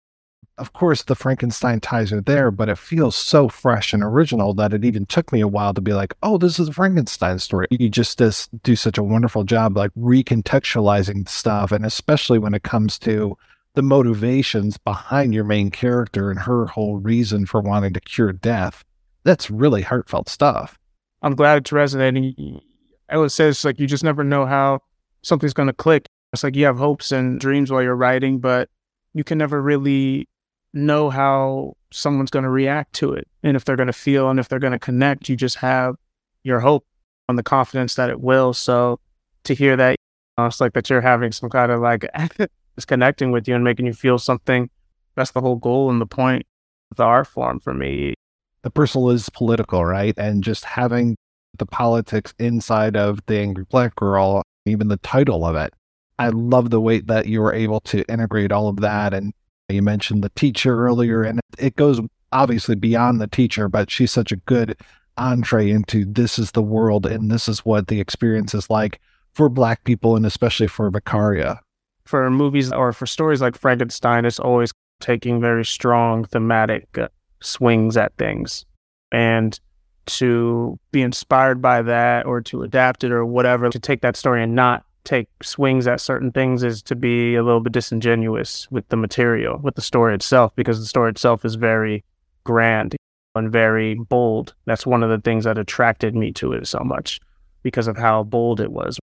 Of 0.59 0.73
course, 0.73 1.03
the 1.03 1.15
Frankenstein 1.15 1.81
ties 1.81 2.13
are 2.13 2.23
there, 2.23 2.51
but 2.51 2.71
it 2.71 2.79
feels 2.79 3.15
so 3.15 3.49
fresh 3.49 3.93
and 3.93 4.03
original 4.03 4.55
that 4.55 4.73
it 4.73 4.87
even 4.87 5.05
took 5.05 5.31
me 5.31 5.43
a 5.43 5.49
while 5.49 5.75
to 5.75 5.83
be 5.83 5.93
like, 5.93 6.15
"Oh, 6.23 6.39
this 6.39 6.59
is 6.59 6.69
a 6.69 6.73
Frankenstein 6.73 7.39
story." 7.39 7.67
You 7.71 7.91
just 7.91 8.19
do 8.63 8.75
such 8.75 8.97
a 8.97 9.03
wonderful 9.03 9.45
job, 9.45 9.77
like 9.77 9.91
recontextualizing 9.95 11.29
stuff, 11.29 11.73
and 11.73 11.85
especially 11.85 12.39
when 12.39 12.55
it 12.55 12.63
comes 12.63 12.99
to 13.01 13.37
the 13.75 13.83
motivations 13.83 14.79
behind 14.79 15.35
your 15.35 15.45
main 15.45 15.71
character 15.71 16.31
and 16.31 16.41
her 16.41 16.65
whole 16.65 16.97
reason 16.97 17.45
for 17.45 17.61
wanting 17.61 17.93
to 17.93 18.01
cure 18.01 18.33
death. 18.33 18.83
That's 19.25 19.51
really 19.51 19.83
heartfelt 19.83 20.31
stuff. 20.31 20.79
I'm 21.21 21.35
glad 21.35 21.59
it's 21.59 21.73
resonating. 21.73 22.63
I 23.11 23.19
would 23.19 23.31
say 23.31 23.49
it's 23.49 23.65
like 23.65 23.79
you 23.79 23.87
just 23.87 24.05
never 24.05 24.25
know 24.25 24.47
how 24.47 24.81
something's 25.23 25.53
going 25.53 25.67
to 25.67 25.75
click. 25.75 26.07
It's 26.33 26.43
like 26.43 26.57
you 26.57 26.65
have 26.65 26.79
hopes 26.79 27.13
and 27.13 27.39
dreams 27.39 27.71
while 27.71 27.83
you're 27.83 27.95
writing, 27.95 28.39
but 28.39 28.71
you 29.13 29.23
can 29.23 29.37
never 29.37 29.61
really 29.61 30.27
know 30.77 31.11
how 31.11 31.77
someone's 31.91 32.31
going 32.31 32.45
to 32.45 32.51
react 32.51 32.93
to 32.95 33.13
it 33.13 33.27
and 33.43 33.57
if 33.57 33.65
they're 33.65 33.77
going 33.77 33.87
to 33.89 33.93
feel 33.93 34.31
and 34.31 34.39
if 34.39 34.49
they're 34.49 34.59
going 34.59 34.73
to 34.73 34.79
connect. 34.79 35.29
You 35.29 35.37
just 35.37 35.57
have 35.57 35.97
your 36.45 36.61
hope 36.61 36.87
and 37.29 37.39
the 37.39 37.43
confidence 37.43 37.95
that 37.97 38.11
it 38.11 38.21
will. 38.21 38.53
So 38.53 39.01
to 39.45 39.55
hear 39.55 39.77
that, 39.77 39.93
you 39.93 39.97
know, 40.43 40.47
it's 40.47 40.61
like 40.61 40.75
that 40.75 40.89
you're 40.91 41.01
having 41.01 41.33
some 41.33 41.51
kind 41.51 41.73
of 41.73 41.81
like 41.81 42.07
is 42.77 42.85
connecting 42.85 43.33
with 43.33 43.49
you 43.49 43.55
and 43.55 43.65
making 43.65 43.87
you 43.87 43.95
feel 43.95 44.19
something. 44.19 44.71
That's 45.15 45.31
the 45.31 45.41
whole 45.41 45.57
goal 45.57 45.91
and 45.91 46.01
the 46.01 46.07
point 46.07 46.47
of 46.91 46.99
the 46.99 47.05
art 47.05 47.27
form 47.27 47.59
for 47.59 47.75
me. 47.75 48.15
The 48.63 48.71
personal 48.71 49.11
is 49.11 49.29
political, 49.31 49.85
right? 49.85 50.15
And 50.19 50.45
just 50.45 50.65
having 50.65 51.17
the 51.59 51.67
politics 51.67 52.35
inside 52.39 52.97
of 52.97 53.25
the 53.27 53.39
Angry 53.39 53.65
Black 53.71 53.97
Girl, 53.97 54.43
even 54.67 54.89
the 54.89 54.99
title 54.99 55.47
of 55.47 55.57
it. 55.57 55.73
I 56.19 56.29
love 56.29 56.71
the 56.71 56.81
way 56.81 57.01
that 57.01 57.27
you 57.27 57.41
were 57.41 57.55
able 57.55 57.81
to 57.81 58.05
integrate 58.11 58.53
all 58.53 58.69
of 58.69 58.81
that. 58.81 59.15
And 59.15 59.33
you 59.69 59.83
mentioned 59.83 60.23
the 60.23 60.31
teacher 60.31 60.87
earlier, 60.87 61.23
and 61.23 61.41
it 61.59 61.77
goes 61.77 62.01
obviously 62.33 62.75
beyond 62.75 63.21
the 63.21 63.27
teacher, 63.27 63.69
but 63.69 63.91
she's 63.91 64.11
such 64.11 64.33
a 64.33 64.37
good 64.37 64.77
entree 65.17 65.71
into 65.71 66.05
this 66.05 66.39
is 66.39 66.51
the 66.51 66.63
world 66.63 67.07
and 67.07 67.31
this 67.31 67.49
is 67.49 67.65
what 67.65 67.89
the 67.89 68.01
experience 68.01 68.53
is 68.55 68.69
like 68.69 69.01
for 69.33 69.49
Black 69.49 69.83
people 69.85 70.15
and 70.15 70.27
especially 70.27 70.67
for 70.67 70.91
Vicaria 70.91 71.59
for 72.07 72.31
movies 72.31 72.73
or 72.73 72.93
for 72.93 73.07
stories 73.07 73.43
like 73.43 73.59
Frankenstein, 73.59 74.25
it's 74.25 74.39
always 74.39 74.73
taking 75.01 75.41
very 75.41 75.65
strong 75.65 76.25
thematic 76.25 76.87
uh, 76.97 77.09
swings 77.43 77.97
at 77.97 78.17
things. 78.17 78.65
And 79.13 79.59
to 80.07 80.79
be 80.93 81.03
inspired 81.03 81.61
by 81.61 81.83
that 81.83 82.27
or 82.27 82.41
to 82.41 82.63
adapt 82.63 83.05
it 83.05 83.11
or 83.11 83.27
whatever, 83.27 83.69
to 83.69 83.79
take 83.79 84.01
that 84.03 84.17
story 84.17 84.43
and 84.43 84.55
not 84.55 84.85
take 85.07 85.29
swings 85.43 85.87
at 85.87 86.01
certain 86.01 86.33
things 86.33 86.63
is 86.63 86.83
to 86.83 86.95
be 86.95 87.35
a 87.35 87.43
little 87.43 87.61
bit 87.61 87.73
disingenuous 87.73 88.71
with 88.71 88.87
the 88.89 88.97
material, 88.97 89.59
with 89.63 89.75
the 89.75 89.83
story 89.83 90.15
itself, 90.15 90.55
because 90.57 90.79
the 90.79 90.87
story 90.87 91.11
itself 91.11 91.45
is 91.45 91.55
very 91.55 92.05
grand 92.45 92.97
and 93.35 93.51
very 93.51 93.95
bold. 93.95 94.55
That's 94.67 94.87
one 94.87 95.03
of 95.03 95.11
the 95.11 95.21
things 95.21 95.45
that 95.45 95.59
attracted 95.59 96.15
me 96.15 96.33
to 96.33 96.53
it 96.53 96.67
so 96.67 96.81
much 96.81 97.21
because 97.63 97.87
of 97.87 97.97
how 97.97 98.25
bold 98.25 98.61
it 98.61 98.73
was 98.73 98.99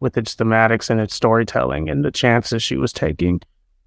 with 0.00 0.16
its 0.16 0.34
thematics 0.36 0.90
and 0.90 1.00
its 1.00 1.14
storytelling 1.14 1.88
and 1.90 2.04
the 2.04 2.10
chances 2.10 2.62
she 2.62 2.76
was 2.76 2.92
taking 2.92 3.40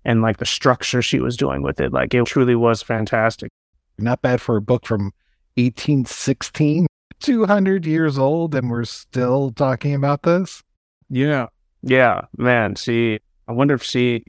and 0.03 0.21
like 0.21 0.37
the 0.37 0.45
structure 0.45 1.01
she 1.01 1.19
was 1.19 1.37
doing 1.37 1.61
with 1.61 1.79
it. 1.79 1.93
Like 1.93 2.13
it 2.13 2.25
truly 2.25 2.55
was 2.55 2.81
fantastic. 2.81 3.49
Not 3.97 4.21
bad 4.21 4.41
for 4.41 4.57
a 4.57 4.61
book 4.61 4.85
from 4.85 5.11
1816, 5.55 6.87
200 7.19 7.85
years 7.85 8.17
old, 8.17 8.55
and 8.55 8.69
we're 8.69 8.83
still 8.85 9.51
talking 9.51 9.93
about 9.93 10.23
this. 10.23 10.63
Yeah. 11.09 11.47
Yeah, 11.83 12.21
man. 12.37 12.75
See, 12.75 13.19
I 13.47 13.53
wonder 13.53 13.73
if 13.73 13.83
she, 13.83 14.23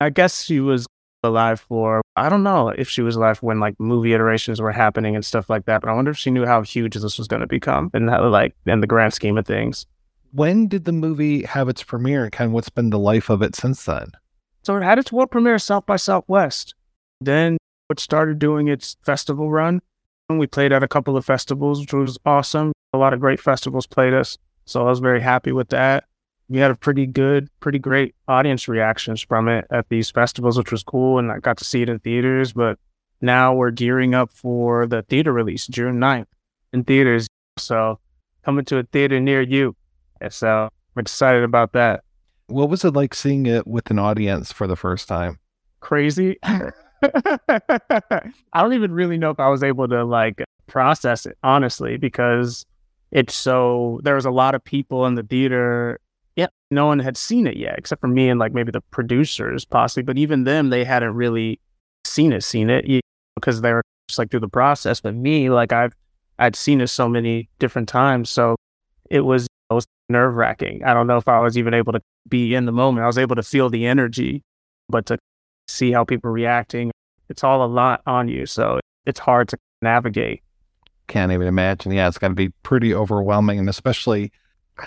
I 0.00 0.10
guess 0.10 0.44
she 0.44 0.60
was 0.60 0.86
alive 1.22 1.60
for, 1.60 2.02
I 2.16 2.28
don't 2.28 2.42
know 2.42 2.68
if 2.68 2.88
she 2.88 3.02
was 3.02 3.16
alive 3.16 3.42
when 3.42 3.60
like 3.60 3.78
movie 3.78 4.14
iterations 4.14 4.60
were 4.60 4.72
happening 4.72 5.14
and 5.14 5.24
stuff 5.24 5.50
like 5.50 5.66
that, 5.66 5.80
but 5.82 5.90
I 5.90 5.94
wonder 5.94 6.12
if 6.12 6.18
she 6.18 6.30
knew 6.30 6.46
how 6.46 6.62
huge 6.62 6.94
this 6.94 7.18
was 7.18 7.28
going 7.28 7.40
to 7.40 7.46
become 7.46 7.90
and 7.92 8.08
how, 8.08 8.26
like, 8.28 8.54
in 8.66 8.80
the 8.80 8.86
grand 8.86 9.12
scheme 9.12 9.36
of 9.36 9.46
things 9.46 9.86
when 10.32 10.68
did 10.68 10.84
the 10.84 10.92
movie 10.92 11.42
have 11.44 11.68
its 11.68 11.82
premiere 11.82 12.24
and 12.24 12.32
kind 12.32 12.48
of 12.48 12.52
what's 12.52 12.68
been 12.68 12.90
the 12.90 12.98
life 12.98 13.30
of 13.30 13.42
it 13.42 13.56
since 13.56 13.84
then? 13.84 14.12
So 14.62 14.76
it 14.76 14.82
had 14.82 14.98
its 14.98 15.12
world 15.12 15.30
premiere 15.30 15.58
South 15.58 15.86
by 15.86 15.96
Southwest. 15.96 16.74
Then 17.20 17.56
it 17.88 18.00
started 18.00 18.38
doing 18.38 18.68
its 18.68 18.96
festival 19.02 19.50
run. 19.50 19.80
And 20.28 20.38
we 20.38 20.46
played 20.46 20.72
at 20.72 20.82
a 20.82 20.88
couple 20.88 21.16
of 21.16 21.24
festivals, 21.24 21.80
which 21.80 21.92
was 21.92 22.18
awesome. 22.24 22.72
A 22.92 22.98
lot 22.98 23.12
of 23.12 23.20
great 23.20 23.40
festivals 23.40 23.86
played 23.86 24.14
us. 24.14 24.38
So 24.64 24.82
I 24.82 24.90
was 24.90 25.00
very 25.00 25.20
happy 25.20 25.50
with 25.50 25.70
that. 25.70 26.04
We 26.50 26.58
had 26.58 26.70
a 26.70 26.74
pretty 26.74 27.06
good, 27.06 27.48
pretty 27.60 27.78
great 27.78 28.14
audience 28.28 28.68
reactions 28.68 29.22
from 29.22 29.48
it 29.48 29.66
at 29.70 29.88
these 29.88 30.10
festivals, 30.10 30.58
which 30.58 30.72
was 30.72 30.82
cool. 30.82 31.18
And 31.18 31.30
I 31.32 31.38
got 31.38 31.56
to 31.58 31.64
see 31.64 31.80
it 31.80 31.88
in 31.88 32.00
theaters. 32.00 32.52
But 32.52 32.78
now 33.20 33.54
we're 33.54 33.70
gearing 33.70 34.14
up 34.14 34.32
for 34.32 34.86
the 34.86 35.02
theater 35.02 35.32
release 35.32 35.66
June 35.68 35.98
9th 36.00 36.26
in 36.72 36.84
theaters. 36.84 37.28
So 37.56 37.98
coming 38.44 38.64
to 38.66 38.78
a 38.78 38.82
theater 38.82 39.20
near 39.20 39.40
you. 39.40 39.76
And 40.20 40.32
so 40.32 40.68
I'm 40.96 41.00
excited 41.00 41.44
about 41.44 41.72
that. 41.72 42.02
What 42.48 42.68
was 42.68 42.84
it 42.84 42.94
like 42.94 43.14
seeing 43.14 43.46
it 43.46 43.66
with 43.66 43.90
an 43.90 43.98
audience 43.98 44.52
for 44.52 44.66
the 44.66 44.76
first 44.76 45.06
time? 45.06 45.38
Crazy. 45.78 46.36
I 46.42 46.72
don't 48.54 48.72
even 48.74 48.92
really 48.92 49.18
know 49.18 49.30
if 49.30 49.40
I 49.40 49.48
was 49.48 49.62
able 49.62 49.88
to 49.88 50.04
like 50.04 50.42
process 50.66 51.26
it, 51.26 51.38
honestly, 51.42 51.96
because 51.96 52.66
it's 53.10 53.34
so 53.34 54.00
there 54.02 54.14
was 54.14 54.24
a 54.24 54.30
lot 54.30 54.54
of 54.54 54.64
people 54.64 55.06
in 55.06 55.14
the 55.14 55.22
theater. 55.22 56.00
Yeah, 56.40 56.46
no 56.70 56.86
one 56.86 57.00
had 57.00 57.18
seen 57.18 57.46
it 57.46 57.58
yet, 57.58 57.74
except 57.76 58.00
for 58.00 58.08
me 58.08 58.30
and 58.30 58.40
like 58.40 58.54
maybe 58.54 58.72
the 58.72 58.80
producers, 58.80 59.66
possibly. 59.66 60.04
But 60.04 60.16
even 60.16 60.44
them, 60.44 60.70
they 60.70 60.84
hadn't 60.84 61.12
really 61.12 61.60
seen 62.06 62.32
it, 62.32 62.42
seen 62.42 62.70
it 62.70 63.02
because 63.34 63.60
they 63.60 63.74
were 63.74 63.82
just 64.08 64.18
like 64.18 64.30
through 64.30 64.40
the 64.40 64.48
process. 64.48 65.02
But 65.02 65.14
me, 65.14 65.50
like 65.50 65.74
I've 65.74 65.94
I'd 66.38 66.56
seen 66.56 66.80
it 66.80 66.86
so 66.86 67.10
many 67.10 67.50
different 67.58 67.90
times, 67.90 68.30
so 68.30 68.56
it 69.10 69.20
was 69.20 69.46
it 69.70 69.74
was 69.74 69.84
nerve 70.08 70.34
wracking. 70.34 70.82
I 70.82 70.94
don't 70.94 71.06
know 71.06 71.18
if 71.18 71.28
I 71.28 71.40
was 71.40 71.58
even 71.58 71.74
able 71.74 71.92
to 71.92 72.00
be 72.26 72.54
in 72.54 72.64
the 72.64 72.72
moment. 72.72 73.04
I 73.04 73.06
was 73.06 73.18
able 73.18 73.36
to 73.36 73.42
feel 73.42 73.68
the 73.68 73.84
energy, 73.84 74.42
but 74.88 75.04
to 75.06 75.18
see 75.68 75.92
how 75.92 76.04
people 76.04 76.30
are 76.30 76.32
reacting. 76.32 76.90
It's 77.28 77.44
all 77.44 77.62
a 77.62 77.68
lot 77.68 78.00
on 78.06 78.28
you. 78.28 78.46
So 78.46 78.80
it's 79.04 79.20
hard 79.20 79.50
to 79.50 79.58
navigate. 79.82 80.42
Can't 81.06 81.32
even 81.32 81.46
imagine. 81.46 81.92
Yeah, 81.92 82.08
it's 82.08 82.16
got 82.16 82.28
to 82.28 82.34
be 82.34 82.48
pretty 82.62 82.94
overwhelming. 82.94 83.58
And 83.58 83.68
especially, 83.68 84.32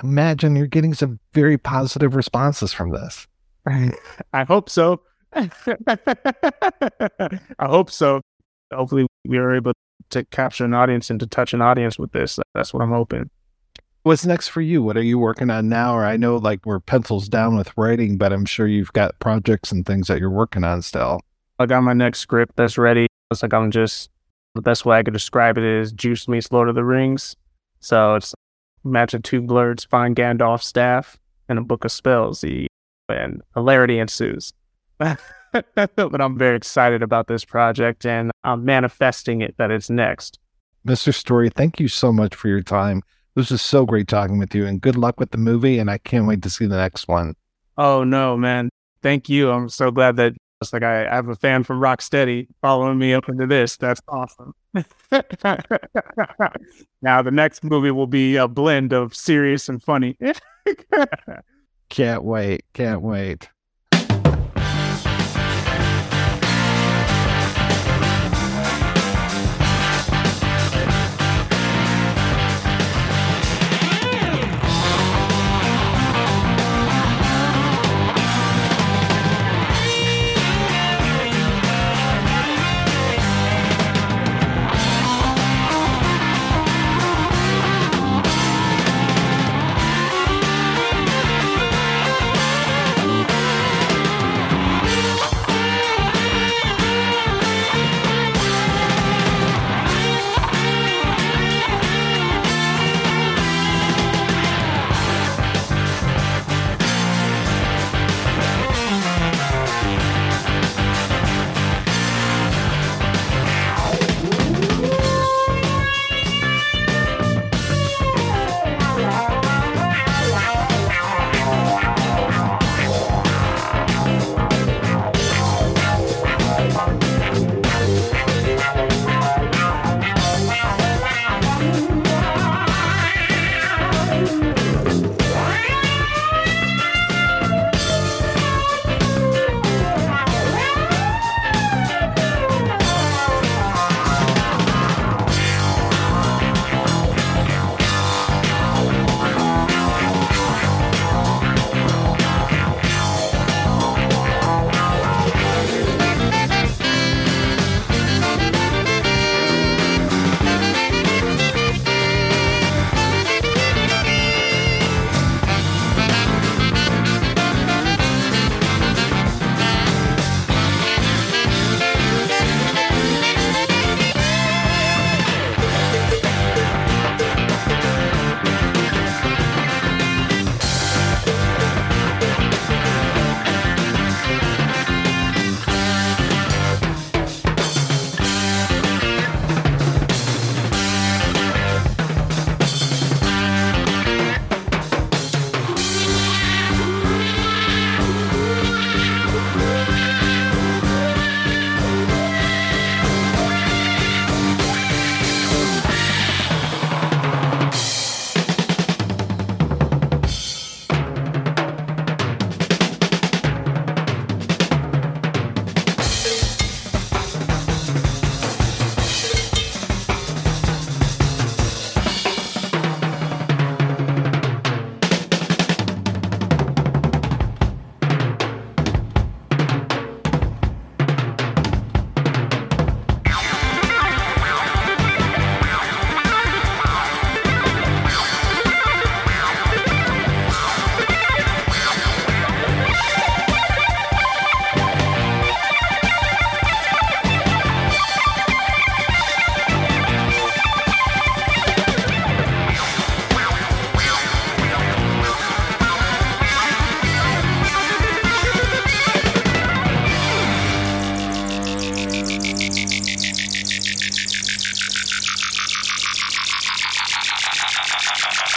imagine 0.04 0.56
you're 0.56 0.68
getting 0.68 0.94
some 0.94 1.20
very 1.34 1.58
positive 1.58 2.16
responses 2.16 2.74
from 2.74 2.92
this. 2.92 3.28
I 3.66 4.44
hope 4.44 4.70
so. 4.70 5.02
I 5.34 5.50
hope 7.62 7.90
so. 7.90 8.22
Hopefully, 8.74 9.08
we 9.26 9.38
are 9.38 9.54
able 9.54 9.74
to 10.10 10.24
capture 10.26 10.66
an 10.66 10.74
audience 10.74 11.10
and 11.10 11.20
to 11.20 11.28
touch 11.28 11.54
an 11.54 11.62
audience 11.62 11.98
with 11.98 12.12
this. 12.12 12.40
That's 12.54 12.74
what 12.74 12.82
I'm 12.82 12.92
hoping. 12.92 13.30
What's 14.04 14.26
next 14.26 14.50
for 14.50 14.62
you? 14.62 14.84
What 14.84 14.98
are 14.98 15.04
you 15.04 15.18
working 15.18 15.50
on 15.50 15.70
now? 15.70 15.96
Or 15.96 16.06
I 16.06 16.18
know 16.18 16.36
like 16.36 16.66
we're 16.66 16.82
pencils 16.82 17.30
down 17.30 17.56
with 17.56 17.72
writing, 17.78 18.18
but 18.18 18.34
I'm 18.34 18.46
sure 18.46 18.68
you've 18.68 18.92
got 18.94 19.18
projects 19.20 19.72
and 19.72 19.86
things 19.86 20.08
that 20.08 20.20
you're 20.20 20.30
working 20.30 20.64
on 20.66 20.82
still. 20.82 21.22
I 21.58 21.66
got 21.68 21.82
my 21.82 21.94
next 21.94 22.20
script 22.20 22.56
that's 22.58 22.78
ready. 22.78 23.08
It's 23.32 23.42
like 23.42 23.54
I'm 23.54 23.72
just 23.72 24.10
the 24.56 24.62
best 24.62 24.86
way 24.86 24.98
I 24.98 25.04
could 25.04 25.14
describe 25.14 25.58
it 25.58 25.64
is 25.64 25.92
Juice 25.94 26.28
meets 26.28 26.52
Lord 26.52 26.68
of 26.68 26.76
the 26.76 26.84
Rings. 26.84 27.36
So 27.80 28.16
it's 28.16 28.36
imagine 28.86 29.22
two 29.22 29.42
blurs 29.42 29.86
find 29.86 30.16
Gandalf's 30.16 30.66
staff 30.66 31.18
and 31.50 31.60
a 31.60 31.62
book 31.64 31.86
of 31.86 31.92
spells, 31.92 32.42
he, 32.42 32.68
and 33.10 33.42
hilarity 33.54 34.00
ensues. 34.00 34.54
but 34.98 36.22
I'm 36.22 36.38
very 36.38 36.56
excited 36.56 37.04
about 37.04 37.28
this 37.28 37.46
project 37.46 38.06
and 38.06 38.32
I'm 38.44 38.66
manifesting 38.66 39.42
it 39.42 39.56
that 39.58 39.72
it's 39.72 39.90
next. 39.90 40.40
Mr. 40.88 41.14
Story, 41.14 41.50
thank 41.50 41.80
you 41.80 41.88
so 41.88 42.12
much 42.12 42.36
for 42.36 42.48
your 42.48 42.62
time. 42.62 43.02
This 43.36 43.52
was 43.52 43.62
so 43.62 43.86
great 43.86 44.08
talking 44.08 44.38
with 44.38 44.54
you 44.54 44.66
and 44.66 44.82
good 44.82 44.96
luck 44.96 45.20
with 45.20 45.32
the 45.32 45.38
movie. 45.38 45.80
And 45.80 45.90
I 45.90 45.98
can't 45.98 46.28
wait 46.28 46.42
to 46.44 46.50
see 46.50 46.66
the 46.66 46.78
next 46.78 47.08
one. 47.08 47.36
Oh, 47.78 48.04
no, 48.04 48.38
man. 48.38 48.70
Thank 49.02 49.30
you. 49.30 49.50
I'm 49.52 49.70
so 49.70 49.92
glad 49.92 50.18
that 50.18 50.34
it's 50.68 50.74
like 50.74 50.84
I, 50.84 51.08
I 51.08 51.16
have 51.16 51.30
a 51.30 51.36
fan 51.36 51.64
from 51.64 51.80
Rocksteady 51.80 52.48
following 52.62 52.98
me 52.98 53.14
up 53.14 53.30
into 53.30 53.48
this. 53.48 53.78
That's 53.78 54.02
awesome. 54.08 54.54
now, 57.02 57.22
the 57.22 57.32
next 57.32 57.64
movie 57.64 57.92
will 57.92 58.08
be 58.08 58.36
a 58.36 58.48
blend 58.48 58.94
of 58.94 59.16
serious 59.16 59.70
and 59.70 59.82
funny. 59.82 60.18
can't 61.90 62.24
wait. 62.24 62.66
Can't 62.74 63.02
wait. 63.02 63.50